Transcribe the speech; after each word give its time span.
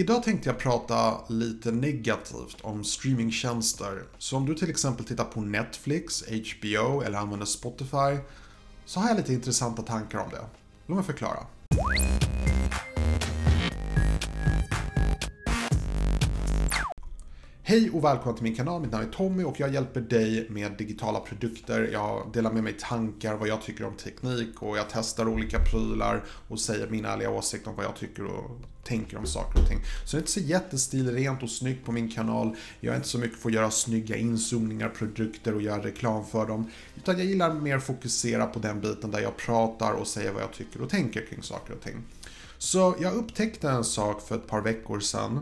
Idag 0.00 0.22
tänkte 0.22 0.48
jag 0.48 0.58
prata 0.58 1.20
lite 1.28 1.72
negativt 1.72 2.56
om 2.62 2.84
streamingtjänster. 2.84 4.02
Så 4.18 4.36
om 4.36 4.46
du 4.46 4.54
till 4.54 4.70
exempel 4.70 5.04
tittar 5.06 5.24
på 5.24 5.40
Netflix, 5.40 6.24
HBO 6.28 7.02
eller 7.02 7.18
använder 7.18 7.46
Spotify 7.46 8.18
så 8.84 9.00
har 9.00 9.08
jag 9.08 9.16
lite 9.16 9.32
intressanta 9.32 9.82
tankar 9.82 10.18
om 10.18 10.30
det. 10.30 10.44
Låt 10.86 10.96
mig 10.96 11.04
förklara. 11.04 11.46
Hej 17.70 17.90
och 17.90 18.04
välkommen 18.04 18.34
till 18.34 18.44
min 18.44 18.54
kanal, 18.54 18.80
mitt 18.80 18.92
namn 18.92 19.06
är 19.06 19.12
Tommy 19.12 19.44
och 19.44 19.60
jag 19.60 19.74
hjälper 19.74 20.00
dig 20.00 20.46
med 20.48 20.72
digitala 20.72 21.20
produkter. 21.20 21.90
Jag 21.92 22.30
delar 22.32 22.52
med 22.52 22.64
mig 22.64 22.76
tankar, 22.80 23.34
vad 23.34 23.48
jag 23.48 23.62
tycker 23.62 23.84
om 23.84 23.94
teknik 23.94 24.62
och 24.62 24.78
jag 24.78 24.84
testar 24.92 25.28
olika 25.28 25.58
prylar 25.58 26.24
och 26.48 26.60
säger 26.60 26.88
min 26.88 27.04
ärliga 27.04 27.30
åsikt 27.30 27.66
om 27.66 27.76
vad 27.76 27.84
jag 27.84 27.96
tycker 27.96 28.24
och 28.24 28.60
tänker 28.84 29.16
om 29.16 29.26
saker 29.26 29.62
och 29.62 29.68
ting. 29.68 29.78
Så 30.04 30.16
det 30.16 30.18
är 30.18 30.20
inte 30.20 30.32
så 30.32 30.40
jättestilrent 30.40 31.42
och 31.42 31.50
snyggt 31.50 31.86
på 31.86 31.92
min 31.92 32.10
kanal. 32.10 32.56
Jag 32.80 32.92
är 32.92 32.96
inte 32.96 33.08
så 33.08 33.18
mycket 33.18 33.38
för 33.38 33.48
att 33.48 33.54
göra 33.54 33.70
snygga 33.70 34.16
inzoomningar, 34.16 34.88
produkter 34.88 35.54
och 35.54 35.62
göra 35.62 35.82
reklam 35.82 36.24
för 36.26 36.46
dem. 36.46 36.70
Utan 36.96 37.18
jag 37.18 37.26
gillar 37.26 37.54
mer 37.54 37.78
fokusera 37.78 38.46
på 38.46 38.58
den 38.58 38.80
biten 38.80 39.10
där 39.10 39.20
jag 39.20 39.36
pratar 39.36 39.92
och 39.92 40.06
säger 40.06 40.32
vad 40.32 40.42
jag 40.42 40.52
tycker 40.52 40.82
och 40.82 40.90
tänker 40.90 41.26
kring 41.26 41.42
saker 41.42 41.74
och 41.74 41.80
ting. 41.80 41.96
Så 42.58 42.96
jag 43.00 43.14
upptäckte 43.14 43.70
en 43.70 43.84
sak 43.84 44.22
för 44.22 44.36
ett 44.36 44.46
par 44.46 44.60
veckor 44.60 45.00
sedan 45.00 45.40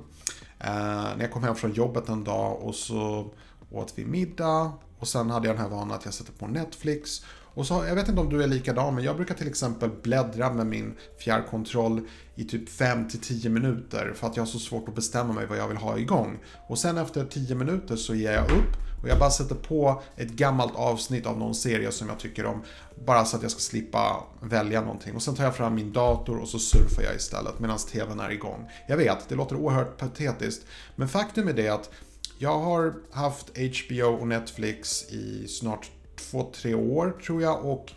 Eh, 0.61 1.17
när 1.17 1.21
jag 1.21 1.33
kom 1.33 1.43
hem 1.43 1.55
från 1.55 1.73
jobbet 1.73 2.09
en 2.09 2.25
dag 2.25 2.63
och 2.63 2.75
så 2.75 3.31
åt 3.71 3.93
vi 3.97 4.05
middag 4.05 4.73
och 4.99 5.09
sen 5.09 5.31
hade 5.31 5.47
jag 5.47 5.57
den 5.57 5.63
här 5.63 5.71
vanan 5.71 5.97
att 5.97 6.05
jag 6.05 6.15
sätter 6.15 6.33
på 6.33 6.47
Netflix. 6.47 7.25
Och 7.59 7.67
så, 7.67 7.85
jag 7.89 7.95
vet 7.95 8.09
inte 8.09 8.21
om 8.21 8.29
du 8.29 8.43
är 8.43 8.47
likadan, 8.47 8.95
men 8.95 9.05
jag 9.05 9.17
brukar 9.17 9.35
till 9.35 9.49
exempel 9.49 9.91
bläddra 10.03 10.53
med 10.53 10.67
min 10.67 10.95
fjärrkontroll 11.19 12.01
i 12.35 12.45
typ 12.45 12.69
5-10 12.69 13.49
minuter 13.49 14.13
för 14.15 14.27
att 14.27 14.37
jag 14.37 14.43
har 14.43 14.49
så 14.49 14.59
svårt 14.59 14.89
att 14.89 14.95
bestämma 14.95 15.33
mig 15.33 15.47
vad 15.47 15.59
jag 15.59 15.69
vill 15.69 15.77
ha 15.77 15.99
igång. 15.99 16.39
Och 16.69 16.79
sen 16.79 16.99
efter 16.99 17.25
10 17.25 17.55
minuter 17.55 17.97
så 17.97 18.15
ger 18.15 18.33
jag 18.33 18.45
upp 18.45 19.03
och 19.03 19.09
jag 19.09 19.19
bara 19.19 19.31
sätter 19.31 19.55
på 19.55 20.03
ett 20.17 20.31
gammalt 20.31 20.77
avsnitt 20.77 21.27
av 21.27 21.39
någon 21.39 21.55
serie 21.55 21.93
som 21.93 22.09
jag 22.09 22.19
tycker 22.19 22.47
om. 22.47 22.63
Bara 23.07 23.25
så 23.25 23.37
att 23.37 23.43
jag 23.43 23.51
ska 23.51 23.61
slippa 23.61 24.25
välja 24.41 24.81
någonting. 24.81 25.15
Och 25.15 25.23
sen 25.23 25.35
tar 25.35 25.45
jag 25.45 25.57
fram 25.57 25.75
min 25.75 25.93
dator 25.93 26.39
och 26.39 26.49
så 26.49 26.59
surfar 26.59 27.03
jag 27.03 27.17
istället 27.17 27.59
medan 27.59 27.79
TVn 27.79 28.21
är 28.21 28.31
igång. 28.31 28.71
Jag 28.89 28.97
vet, 28.97 29.29
det 29.29 29.35
låter 29.35 29.57
oerhört 29.57 29.97
patetiskt. 29.97 30.67
Men 30.97 31.09
faktum 31.09 31.49
är 31.49 31.53
det 31.53 31.69
att 31.69 31.91
jag 32.39 32.59
har 32.59 32.95
haft 33.13 33.51
HBO 33.59 34.07
och 34.21 34.29
Netflix 34.29 35.13
i 35.13 35.49
snart 35.49 35.91
2-3 36.33 36.75
år 36.75 37.11
tror 37.27 37.43
jag 37.43 37.65
och 37.65 37.93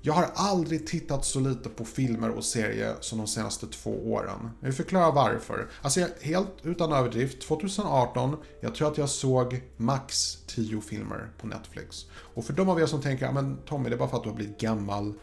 jag 0.00 0.12
har 0.12 0.30
aldrig 0.34 0.86
tittat 0.86 1.24
så 1.24 1.40
lite 1.40 1.68
på 1.68 1.84
filmer 1.84 2.30
och 2.30 2.44
serier 2.44 2.94
som 3.00 3.18
de 3.18 3.26
senaste 3.26 3.66
två 3.66 3.90
åren. 3.90 4.50
Jag 4.60 4.76
förklarar 4.76 5.06
förklara 5.06 5.10
varför. 5.10 5.68
Alltså 5.82 6.06
helt 6.20 6.52
utan 6.62 6.92
överdrift, 6.92 7.42
2018, 7.42 8.36
jag 8.60 8.74
tror 8.74 8.88
att 8.88 8.98
jag 8.98 9.08
såg 9.08 9.62
max 9.76 10.38
10 10.46 10.80
filmer 10.80 11.30
på 11.40 11.46
Netflix. 11.46 12.06
Och 12.34 12.44
för 12.44 12.52
de 12.52 12.68
av 12.68 12.80
er 12.80 12.86
som 12.86 13.02
tänker, 13.02 13.32
men 13.32 13.56
Tommy 13.56 13.88
det 13.88 13.94
är 13.94 13.98
bara 13.98 14.08
för 14.08 14.16
att 14.16 14.22
du 14.22 14.28
har 14.28 14.36
blivit 14.36 14.60
gammal, 14.60 15.14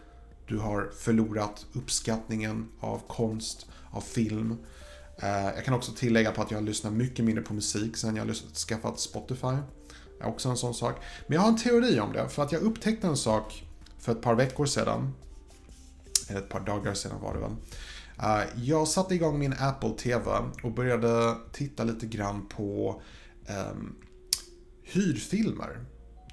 du 0.48 0.58
har 0.58 0.90
förlorat 0.98 1.66
uppskattningen 1.74 2.68
av 2.80 3.02
konst, 3.08 3.68
av 3.92 4.02
film. 4.02 4.58
Eh, 5.18 5.30
jag 5.30 5.66
kan 5.66 5.74
också 5.74 5.92
tillägga 5.92 6.32
på 6.32 6.42
att 6.42 6.52
jag 6.52 6.58
har 6.58 6.64
lyssnat 6.64 6.94
mycket 6.94 7.26
mindre 7.26 7.44
på 7.44 7.54
musik 7.54 7.98
sen 7.98 8.16
jag 8.16 8.26
har 8.26 8.34
skaffat 8.68 9.00
Spotify. 9.00 9.56
Är 10.22 10.28
också 10.28 10.50
en 10.50 10.58
sån 10.58 10.74
sak. 10.74 10.96
Men 11.28 11.36
jag 11.36 11.42
har 11.42 11.50
en 11.50 11.58
teori 11.58 12.00
om 12.00 12.14
det, 12.14 12.30
för 12.30 12.44
att 12.44 12.52
jag 12.52 12.62
upptäckte 12.62 13.08
en 13.08 13.18
sak 13.18 13.66
för 14.00 14.12
ett 14.12 14.22
par 14.22 14.36
veckor 14.36 14.66
sedan, 14.66 15.14
eller 16.30 16.40
ett 16.40 16.50
par 16.50 16.60
dagar 16.60 16.94
sedan 16.94 17.22
var 17.22 17.34
det 17.34 17.40
väl. 17.40 17.56
Eh, 18.20 18.64
jag 18.64 18.88
satte 18.88 19.16
igång 19.16 19.40
min 19.40 19.56
Apple 19.60 19.90
TV 19.90 20.32
och 20.64 20.72
började 20.72 21.36
titta 21.52 21.84
lite 21.84 22.06
grann 22.06 22.48
på 22.48 23.02
um, 23.72 23.96
hyrfilmer. 24.84 25.86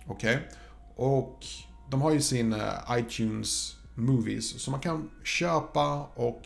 Okej? 0.06 0.36
Okay? 0.36 0.48
Och 0.96 1.44
de 1.90 2.02
har 2.02 2.10
ju 2.10 2.20
sin 2.20 2.52
eh, 2.52 2.98
iTunes 2.98 3.76
Movies, 3.94 4.62
så 4.62 4.70
man 4.70 4.80
kan 4.80 5.10
köpa 5.24 6.06
och 6.14 6.42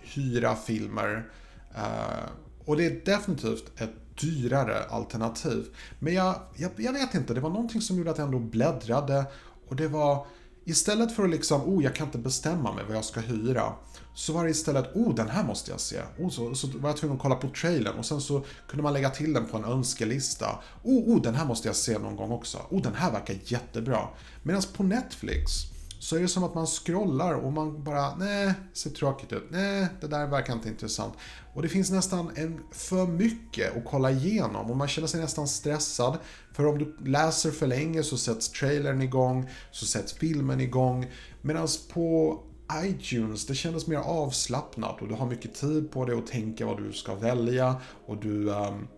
hyra 0.00 0.56
filmer. 0.56 1.30
Uh, 1.74 2.28
och 2.64 2.76
det 2.76 2.86
är 2.86 3.04
definitivt 3.04 3.80
ett 3.80 4.03
dyrare 4.20 4.84
alternativ. 4.84 5.66
Men 5.98 6.14
jag, 6.14 6.34
jag, 6.56 6.70
jag, 6.76 6.92
vet 6.92 7.14
inte, 7.14 7.34
det 7.34 7.40
var 7.40 7.50
någonting 7.50 7.80
som 7.80 7.96
gjorde 7.96 8.10
att 8.10 8.18
jag 8.18 8.24
ändå 8.24 8.38
bläddrade 8.38 9.24
och 9.68 9.76
det 9.76 9.88
var 9.88 10.26
Istället 10.66 11.12
för 11.12 11.24
att 11.24 11.30
liksom, 11.30 11.62
oh 11.62 11.84
jag 11.84 11.94
kan 11.94 12.06
inte 12.06 12.18
bestämma 12.18 12.72
mig 12.72 12.84
vad 12.86 12.96
jag 12.96 13.04
ska 13.04 13.20
hyra. 13.20 13.72
Så 14.14 14.32
var 14.32 14.44
det 14.44 14.50
istället, 14.50 14.96
oh 14.96 15.14
den 15.14 15.28
här 15.28 15.44
måste 15.44 15.70
jag 15.70 15.80
se. 15.80 16.00
Oh, 16.18 16.30
så, 16.30 16.54
så 16.54 16.66
var 16.66 16.88
jag 16.88 16.96
tvungen 16.96 17.16
att 17.16 17.22
kolla 17.22 17.34
på 17.34 17.48
trailern 17.48 17.98
och 17.98 18.06
sen 18.06 18.20
så 18.20 18.44
kunde 18.68 18.82
man 18.82 18.92
lägga 18.92 19.10
till 19.10 19.32
den 19.32 19.46
på 19.46 19.56
en 19.56 19.64
önskelista. 19.64 20.58
Oh, 20.82 21.16
oh 21.16 21.22
den 21.22 21.34
här 21.34 21.44
måste 21.44 21.68
jag 21.68 21.76
se 21.76 21.98
någon 21.98 22.16
gång 22.16 22.30
också. 22.30 22.58
Oh 22.70 22.82
den 22.82 22.94
här 22.94 23.12
verkar 23.12 23.36
jättebra. 23.44 24.08
Medan 24.42 24.62
på 24.76 24.82
Netflix 24.82 25.50
så 25.98 26.16
är 26.16 26.20
det 26.20 26.28
som 26.28 26.44
att 26.44 26.54
man 26.54 26.66
scrollar 26.66 27.34
och 27.34 27.52
man 27.52 27.84
bara, 27.84 28.16
nej, 28.16 28.54
ser 28.72 28.90
tråkigt 28.90 29.32
ut. 29.32 29.44
Nej, 29.50 29.86
det 30.00 30.06
där 30.06 30.26
verkar 30.26 30.52
inte 30.52 30.68
intressant. 30.68 31.14
Och 31.54 31.62
det 31.62 31.68
finns 31.68 31.90
nästan 31.90 32.30
en 32.34 32.60
för 32.72 33.06
mycket 33.06 33.76
att 33.76 33.84
kolla 33.84 34.10
igenom 34.10 34.70
och 34.70 34.76
man 34.76 34.88
känner 34.88 35.08
sig 35.08 35.20
nästan 35.20 35.48
stressad. 35.48 36.18
För 36.52 36.66
om 36.66 36.78
du 36.78 36.96
läser 37.04 37.50
för 37.50 37.66
länge 37.66 38.02
så 38.02 38.16
sätts 38.16 38.48
trailern 38.48 39.02
igång, 39.02 39.50
så 39.70 39.86
sätts 39.86 40.12
filmen 40.12 40.60
igång. 40.60 41.06
Medan 41.42 41.68
på 41.92 42.38
iTunes, 42.84 43.46
det 43.46 43.54
kändes 43.54 43.86
mer 43.86 43.98
avslappnat 43.98 45.02
och 45.02 45.08
du 45.08 45.14
har 45.14 45.26
mycket 45.26 45.54
tid 45.54 45.90
på 45.90 46.04
dig 46.04 46.18
att 46.18 46.26
tänka 46.26 46.66
vad 46.66 46.82
du 46.82 46.92
ska 46.92 47.14
välja 47.14 47.76
och 48.06 48.16
du, 48.16 48.48
um, 48.48 48.88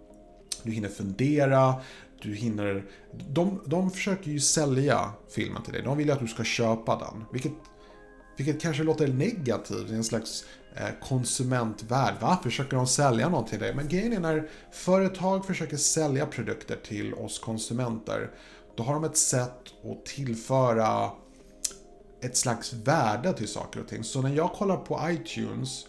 du 0.62 0.70
hinner 0.72 0.88
fundera 0.88 1.74
du 2.22 2.34
hinner... 2.34 2.84
De, 3.28 3.60
de 3.66 3.90
försöker 3.90 4.30
ju 4.30 4.40
sälja 4.40 5.10
filmen 5.28 5.62
till 5.62 5.72
dig. 5.72 5.82
De 5.82 5.98
vill 5.98 6.06
ju 6.06 6.12
att 6.12 6.20
du 6.20 6.26
ska 6.26 6.44
köpa 6.44 6.98
den. 6.98 7.24
Vilket, 7.32 7.52
vilket 8.36 8.60
kanske 8.60 8.82
låter 8.82 9.08
negativt 9.08 9.90
i 9.90 9.94
en 9.94 10.04
slags 10.04 10.44
eh, 10.74 11.08
konsumentvärld. 11.08 12.14
Va? 12.20 12.38
Försöker 12.42 12.76
de 12.76 12.86
sälja 12.86 13.28
något 13.28 13.48
till 13.48 13.58
dig? 13.58 13.74
Men 13.74 13.88
grejen 13.88 14.12
är 14.12 14.20
när 14.20 14.48
företag 14.72 15.46
försöker 15.46 15.76
sälja 15.76 16.26
produkter 16.26 16.76
till 16.76 17.14
oss 17.14 17.38
konsumenter. 17.38 18.30
Då 18.76 18.82
har 18.82 18.94
de 18.94 19.04
ett 19.04 19.16
sätt 19.16 19.60
att 19.84 20.06
tillföra 20.06 21.10
ett 22.22 22.36
slags 22.36 22.72
värde 22.72 23.32
till 23.32 23.48
saker 23.48 23.80
och 23.80 23.88
ting. 23.88 24.04
Så 24.04 24.22
när 24.22 24.34
jag 24.34 24.52
kollar 24.52 24.76
på 24.76 25.00
iTunes 25.10 25.86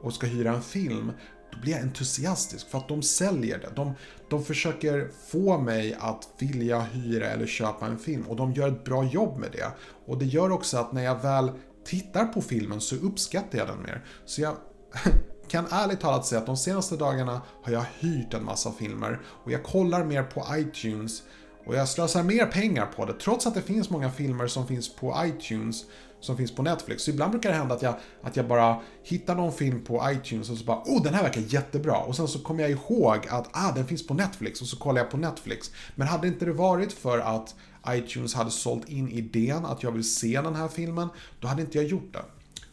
och 0.00 0.12
ska 0.12 0.26
hyra 0.26 0.54
en 0.54 0.62
film 0.62 1.12
då 1.56 1.62
blir 1.62 1.72
jag 1.72 1.82
entusiastisk 1.82 2.68
för 2.68 2.78
att 2.78 2.88
de 2.88 3.02
säljer 3.02 3.58
det. 3.58 3.70
De, 3.76 3.94
de 4.30 4.44
försöker 4.44 5.10
få 5.28 5.58
mig 5.58 5.96
att 6.00 6.28
vilja 6.38 6.80
hyra 6.80 7.26
eller 7.26 7.46
köpa 7.46 7.86
en 7.86 7.98
film 7.98 8.26
och 8.26 8.36
de 8.36 8.52
gör 8.52 8.68
ett 8.68 8.84
bra 8.84 9.04
jobb 9.04 9.38
med 9.38 9.52
det. 9.52 9.72
Och 10.06 10.18
det 10.18 10.24
gör 10.24 10.50
också 10.50 10.78
att 10.78 10.92
när 10.92 11.02
jag 11.02 11.22
väl 11.22 11.50
tittar 11.84 12.24
på 12.24 12.42
filmen 12.42 12.80
så 12.80 12.96
uppskattar 12.96 13.58
jag 13.58 13.68
den 13.68 13.82
mer. 13.82 14.04
Så 14.24 14.40
jag 14.40 14.56
kan 15.48 15.66
ärligt 15.70 16.00
talat 16.00 16.26
säga 16.26 16.40
att 16.40 16.46
de 16.46 16.56
senaste 16.56 16.96
dagarna 16.96 17.42
har 17.62 17.72
jag 17.72 17.84
hyrt 17.98 18.34
en 18.34 18.44
massa 18.44 18.72
filmer 18.72 19.20
och 19.44 19.52
jag 19.52 19.64
kollar 19.64 20.04
mer 20.04 20.22
på 20.22 20.44
iTunes 20.56 21.22
och 21.66 21.74
jag 21.74 21.88
slösar 21.88 22.22
mer 22.22 22.46
pengar 22.46 22.86
på 22.86 23.04
det 23.04 23.12
trots 23.12 23.46
att 23.46 23.54
det 23.54 23.62
finns 23.62 23.90
många 23.90 24.10
filmer 24.10 24.46
som 24.46 24.66
finns 24.66 24.94
på 24.94 25.16
iTunes 25.24 25.84
som 26.20 26.36
finns 26.36 26.54
på 26.54 26.62
Netflix. 26.62 27.02
Så 27.02 27.10
ibland 27.10 27.30
brukar 27.30 27.50
det 27.50 27.56
hända 27.56 27.74
att 27.74 27.82
jag, 27.82 27.94
att 28.22 28.36
jag 28.36 28.48
bara 28.48 28.80
hittar 29.02 29.34
någon 29.34 29.52
film 29.52 29.84
på 29.84 30.10
iTunes 30.10 30.50
och 30.50 30.58
så 30.58 30.64
bara 30.64 30.82
oh 30.84 31.02
den 31.02 31.14
här 31.14 31.22
verkar 31.22 31.40
jättebra. 31.40 31.96
Och 31.96 32.16
sen 32.16 32.28
så 32.28 32.38
kommer 32.38 32.62
jag 32.62 32.70
ihåg 32.70 33.26
att 33.28 33.48
ah 33.52 33.72
den 33.72 33.86
finns 33.86 34.06
på 34.06 34.14
Netflix 34.14 34.60
och 34.60 34.66
så 34.66 34.76
kollar 34.76 35.00
jag 35.00 35.10
på 35.10 35.16
Netflix. 35.16 35.70
Men 35.94 36.08
hade 36.08 36.28
inte 36.28 36.44
det 36.44 36.52
varit 36.52 36.92
för 36.92 37.18
att 37.18 37.54
iTunes 37.88 38.34
hade 38.34 38.50
sålt 38.50 38.88
in 38.88 39.08
idén 39.08 39.66
att 39.66 39.82
jag 39.82 39.92
vill 39.92 40.14
se 40.14 40.40
den 40.40 40.54
här 40.54 40.68
filmen, 40.68 41.08
då 41.40 41.48
hade 41.48 41.62
inte 41.62 41.78
jag 41.78 41.86
gjort 41.86 42.12
det. 42.12 42.24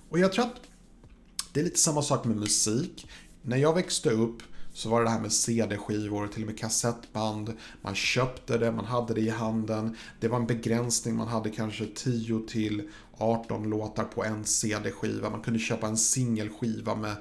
Och 0.10 0.20
jag 0.20 0.34
tror 0.34 0.46
att 0.46 0.62
det 1.54 1.60
är 1.60 1.64
lite 1.64 1.80
samma 1.80 2.02
sak 2.02 2.26
med 2.26 2.38
musik. 2.38 3.08
När 3.42 3.58
jag 3.58 3.74
växte 3.74 4.10
upp 4.10 4.44
så 4.74 4.90
var 4.90 5.00
det 5.00 5.06
det 5.06 5.12
här 5.12 5.20
med 5.20 5.34
CD-skivor, 5.34 6.28
till 6.28 6.44
och 6.44 6.48
med 6.48 6.60
kassettband. 6.60 7.54
Man 7.82 7.96
köpte 7.96 8.58
det, 8.58 8.72
man 8.72 8.86
hade 8.86 9.14
det 9.14 9.22
i 9.22 9.30
handen. 9.30 9.98
Det 10.20 10.28
var 10.28 10.38
en 10.38 10.48
begränsning, 10.48 11.16
man 11.16 11.28
hade 11.28 11.50
kanske 11.50 11.86
10 11.86 12.48
till 12.48 12.90
18 13.18 13.70
låtar 13.70 14.04
på 14.04 14.24
en 14.24 14.46
CD-skiva. 14.46 15.30
Man 15.30 15.42
kunde 15.42 15.60
köpa 15.60 15.88
en 15.88 15.98
singelskiva 15.98 16.96
med 16.96 17.16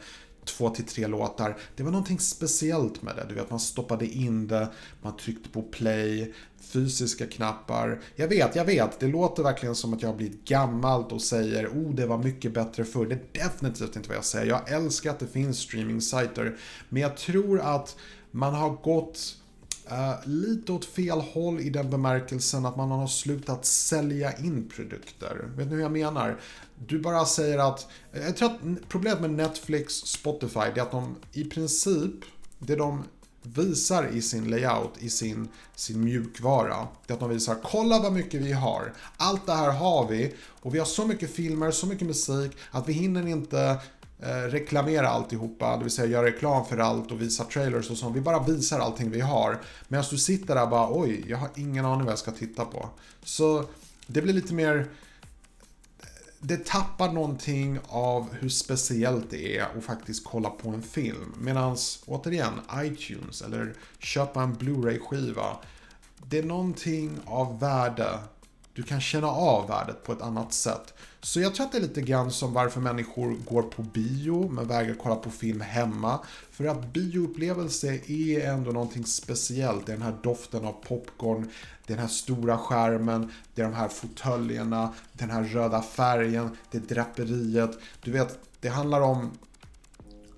två 0.45 0.71
till 0.71 0.85
tre 0.85 1.07
låtar. 1.07 1.59
Det 1.77 1.83
var 1.83 1.91
någonting 1.91 2.19
speciellt 2.19 3.03
med 3.03 3.17
det. 3.17 3.27
Du 3.29 3.35
vet, 3.35 3.51
man 3.51 3.61
stoppade 3.61 4.07
in 4.07 4.49
det, 4.49 4.69
man 5.03 5.17
tryckte 5.17 5.49
på 5.49 5.63
play, 5.63 6.35
fysiska 6.61 7.27
knappar. 7.27 8.01
Jag 8.17 8.29
vet, 8.29 8.57
jag 8.57 8.65
vet, 8.65 9.01
det 9.01 9.07
låter 9.07 9.43
verkligen 9.43 9.75
som 9.75 9.95
att 9.95 10.03
jag 10.03 10.09
har 10.09 10.17
blivit 10.17 10.45
gammalt 10.45 11.13
och 11.13 11.23
säger 11.23 11.69
oh, 11.69 11.95
det 11.95 12.07
var 12.07 12.19
mycket 12.19 12.55
bättre 12.55 12.85
förr. 12.85 13.07
Det 13.07 13.15
är 13.15 13.45
definitivt 13.45 13.97
inte 13.97 14.09
vad 14.09 14.17
jag 14.19 14.25
säger. 14.25 14.47
Jag 14.47 14.73
älskar 14.73 15.11
att 15.11 15.19
det 15.19 15.27
finns 15.27 15.59
streaming-sajter. 15.59 16.57
Men 16.89 17.03
jag 17.03 17.17
tror 17.17 17.61
att 17.61 17.97
man 18.31 18.55
har 18.55 18.71
gått 18.71 19.37
Uh, 19.93 20.29
lite 20.29 20.73
åt 20.73 20.85
fel 20.85 21.21
håll 21.21 21.61
i 21.61 21.71
den 21.71 21.91
bemärkelsen 21.91 22.67
att 22.67 22.77
man 22.77 22.91
har 22.91 23.07
slutat 23.07 23.65
sälja 23.65 24.39
in 24.39 24.69
produkter. 24.69 25.49
Vet 25.57 25.67
ni 25.67 25.75
hur 25.75 25.83
jag 25.83 25.93
menar? 25.93 26.41
Du 26.87 26.99
bara 26.99 27.25
säger 27.25 27.59
att, 27.59 27.87
eh, 28.13 28.23
jag 28.23 28.37
tror 28.37 28.51
att 28.51 28.89
problemet 28.89 29.21
med 29.21 29.31
Netflix, 29.31 29.95
Spotify, 29.95 30.61
det 30.75 30.81
är 30.81 30.83
att 30.83 30.91
de 30.91 31.17
i 31.33 31.45
princip, 31.45 32.15
det 32.59 32.77
de 32.77 33.05
visar 33.43 34.09
i 34.13 34.23
sin 34.23 34.51
layout, 34.51 34.93
i 34.99 35.11
sin, 35.11 35.49
sin 35.75 36.05
mjukvara, 36.05 36.89
det 37.07 37.13
är 37.13 37.15
att 37.15 37.21
de 37.21 37.31
visar 37.31 37.57
kolla 37.63 37.99
vad 37.99 38.13
mycket 38.13 38.41
vi 38.41 38.53
har. 38.53 38.93
Allt 39.17 39.47
det 39.47 39.53
här 39.53 39.73
har 39.73 40.09
vi 40.09 40.35
och 40.63 40.75
vi 40.75 40.79
har 40.79 40.87
så 40.87 41.07
mycket 41.07 41.31
filmer, 41.31 41.71
så 41.71 41.87
mycket 41.87 42.07
musik 42.07 42.53
att 42.71 42.89
vi 42.89 42.93
hinner 42.93 43.27
inte 43.27 43.79
Eh, 44.23 44.49
reklamera 44.49 45.09
alltihopa, 45.09 45.77
det 45.77 45.83
vill 45.83 45.93
säga 45.93 46.09
göra 46.09 46.27
reklam 46.27 46.65
för 46.65 46.79
allt 46.79 47.11
och 47.13 47.23
visa 47.23 47.45
trailers 47.45 47.91
och 47.91 47.97
sånt. 47.97 48.17
Vi 48.17 48.21
bara 48.21 48.43
visar 48.43 48.81
allting 48.81 49.11
vi 49.11 49.21
har. 49.21 49.61
Medan 49.89 50.05
du 50.11 50.19
sitter 50.19 50.55
där 50.55 50.63
och 50.63 50.69
bara 50.69 50.89
oj, 50.91 51.25
jag 51.29 51.39
har 51.39 51.49
ingen 51.57 51.85
aning 51.85 52.05
vad 52.05 52.13
jag 52.13 52.19
ska 52.19 52.31
titta 52.31 52.65
på. 52.65 52.89
Så 53.25 53.65
det 54.07 54.23
blir 54.23 54.35
lite 54.35 54.55
mer 54.55 54.89
det 56.45 56.67
tappar 56.67 57.13
någonting 57.13 57.79
av 57.89 58.33
hur 58.33 58.49
speciellt 58.49 59.31
det 59.31 59.59
är 59.59 59.63
att 59.63 59.85
faktiskt 59.85 60.25
kolla 60.25 60.51
på 60.51 60.69
en 60.69 60.83
film. 60.83 61.35
Medan 61.39 61.77
återigen, 62.07 62.61
iTunes 62.77 63.43
eller 63.43 63.75
köpa 63.99 64.43
en 64.43 64.55
Blu-ray-skiva. 64.55 65.57
Det 66.29 66.39
är 66.39 66.43
någonting 66.43 67.19
av 67.27 67.61
värde. 67.61 68.19
Du 68.75 68.83
kan 68.83 69.01
känna 69.01 69.27
av 69.27 69.69
värdet 69.69 70.05
på 70.05 70.13
ett 70.13 70.23
annat 70.23 70.53
sätt. 70.53 70.95
Så 71.21 71.41
jag 71.41 71.55
tror 71.55 71.67
att 71.67 71.73
det 71.73 71.79
är 71.79 71.83
lite 71.83 72.01
grann 72.01 72.31
som 72.31 72.53
varför 72.53 72.81
människor 72.81 73.37
går 73.49 73.63
på 73.63 73.83
bio 73.83 74.49
men 74.49 74.69
vägrar 74.69 74.95
kolla 75.03 75.17
på 75.17 75.31
film 75.31 75.61
hemma. 75.61 76.19
För 76.51 76.65
att 76.65 76.93
bioupplevelse 76.93 78.01
är 78.07 78.49
ändå 78.49 78.71
någonting 78.71 79.05
speciellt. 79.05 79.87
Det 79.87 79.93
är 79.93 79.97
den 79.97 80.07
här 80.07 80.17
doften 80.23 80.65
av 80.65 80.73
popcorn, 80.73 81.51
den 81.87 81.99
här 81.99 82.09
stora 82.09 82.59
skärmen, 82.59 83.33
det 83.55 83.63
är 83.63 83.67
de 83.67 83.75
här 83.75 83.89
fåtöljerna, 83.89 84.95
den 85.13 85.31
här 85.31 85.45
röda 85.45 85.83
färgen, 85.83 86.57
det 86.71 86.79
är 86.79 86.95
draperiet. 86.95 87.79
Du 88.03 88.11
vet, 88.11 88.39
det 88.61 88.69
handlar 88.69 89.01
om 89.01 89.31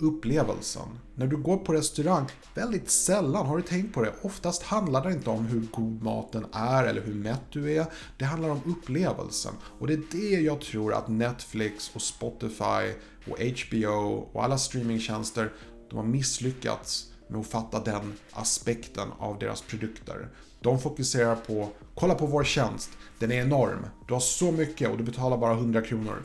upplevelsen. 0.05 0.89
När 1.15 1.27
du 1.27 1.37
går 1.37 1.57
på 1.57 1.73
restaurang, 1.73 2.27
väldigt 2.55 2.91
sällan, 2.91 3.47
har 3.47 3.57
du 3.57 3.63
tänkt 3.63 3.95
på 3.95 4.03
det, 4.03 4.13
oftast 4.23 4.63
handlar 4.63 5.05
det 5.05 5.13
inte 5.13 5.31
om 5.31 5.47
hur 5.47 5.61
god 5.73 6.03
maten 6.03 6.47
är 6.53 6.85
eller 6.85 7.01
hur 7.03 7.15
mätt 7.15 7.43
du 7.51 7.73
är. 7.73 7.87
Det 8.19 8.25
handlar 8.25 8.49
om 8.49 8.61
upplevelsen. 8.67 9.53
Och 9.79 9.87
det 9.87 9.95
är 9.95 10.03
det 10.11 10.41
jag 10.41 10.61
tror 10.61 10.95
att 10.95 11.09
Netflix 11.09 11.91
och 11.95 12.03
Spotify 12.03 12.93
och 13.31 13.39
HBO 13.39 14.29
och 14.33 14.45
alla 14.45 14.59
streamingtjänster, 14.59 15.53
de 15.91 15.97
har 15.97 16.05
misslyckats 16.05 17.11
med 17.29 17.41
att 17.41 17.47
fatta 17.47 17.81
den 17.81 18.15
aspekten 18.33 19.09
av 19.19 19.39
deras 19.39 19.63
produkter. 19.63 20.29
De 20.61 20.81
fokuserar 20.81 21.37
på, 21.37 21.69
kolla 21.95 22.15
på 22.15 22.27
vår 22.27 22.45
tjänst, 22.45 22.91
den 23.19 23.33
är 23.33 23.41
enorm. 23.41 23.87
Du 24.09 24.13
har 24.13 24.21
så 24.21 24.53
mycket 24.53 24.91
och 24.91 24.99
du 24.99 25.05
betalar 25.05 25.37
bara 25.37 25.53
100 25.53 25.83
kronor. 25.83 26.23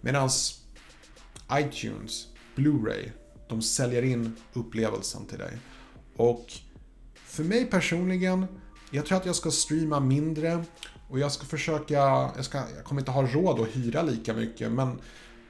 Medan 0.00 0.28
iTunes, 1.52 2.26
Blu-ray, 2.58 3.10
de 3.48 3.62
säljer 3.62 4.02
in 4.02 4.36
upplevelsen 4.52 5.26
till 5.26 5.38
dig. 5.38 5.58
Och 6.16 6.52
för 7.14 7.44
mig 7.44 7.66
personligen, 7.66 8.46
jag 8.90 9.06
tror 9.06 9.18
att 9.18 9.26
jag 9.26 9.36
ska 9.36 9.50
streama 9.50 10.00
mindre 10.00 10.64
och 11.08 11.18
jag 11.18 11.32
ska 11.32 11.46
försöka, 11.46 11.94
jag, 12.36 12.44
ska, 12.44 12.58
jag 12.76 12.84
kommer 12.84 13.00
inte 13.00 13.10
ha 13.10 13.26
råd 13.26 13.60
att 13.60 13.76
hyra 13.76 14.02
lika 14.02 14.34
mycket 14.34 14.72
men 14.72 15.00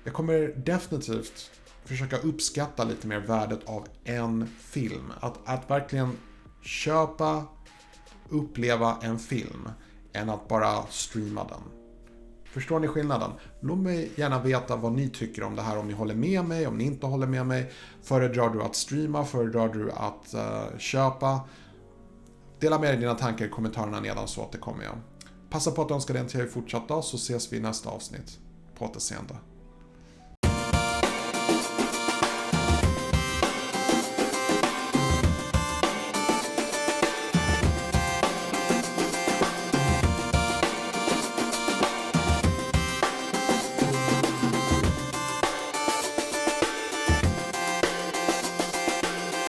jag 0.05 0.15
kommer 0.15 0.55
definitivt 0.57 1.51
försöka 1.85 2.19
uppskatta 2.19 2.85
lite 2.85 3.07
mer 3.07 3.21
värdet 3.21 3.61
av 3.65 3.87
en 4.05 4.47
film. 4.61 5.13
Att, 5.21 5.39
att 5.45 5.71
verkligen 5.71 6.17
köpa, 6.63 7.45
uppleva 8.29 8.99
en 9.03 9.19
film 9.19 9.69
än 10.13 10.31
att 10.31 10.49
bara 10.49 10.87
streama 10.91 11.45
den. 11.45 11.88
Förstår 12.53 12.81
ni 12.81 12.89
skillnaden? 12.89 13.31
Låt 13.61 13.79
mig 13.79 14.11
gärna 14.17 14.43
veta 14.43 14.77
vad 14.77 14.93
ni 14.93 15.09
tycker 15.09 15.43
om 15.43 15.57
det 15.57 15.63
här, 15.63 15.79
om 15.79 15.89
ni 15.89 15.95
håller 15.95 16.15
med 16.15 16.45
mig, 16.45 16.67
om 16.67 16.79
ni 16.79 16.85
inte 16.85 17.07
håller 17.07 17.27
med 17.27 17.47
mig. 17.47 17.73
Föredrar 18.03 18.51
du 18.51 18.63
att 18.63 18.75
streama? 18.75 19.25
Föredrar 19.25 19.69
du 19.69 19.91
att 19.93 20.35
uh, 20.35 20.79
köpa? 20.79 21.41
Dela 22.61 22.79
med 22.79 22.91
dig 22.91 23.01
dina 23.01 23.15
tankar 23.15 23.47
i 23.47 23.49
kommentarerna 23.49 24.01
nedan 24.01 24.29
så 24.29 24.43
återkommer 24.43 24.85
jag. 24.85 24.95
Passa 25.51 25.71
på 25.71 25.83
att 25.83 25.91
önska 25.91 26.13
dig 26.13 26.23
en 26.23 26.29
trevlig 26.29 26.53
fortsatt 26.53 26.89
dag 26.89 27.05
så 27.05 27.17
ses 27.17 27.53
vi 27.53 27.57
i 27.57 27.61
nästa 27.61 27.91
avsnitt. 27.91 28.39
På 28.79 28.85
återseende. 28.85 29.35